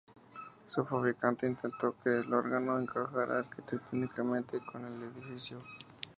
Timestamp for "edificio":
5.03-5.61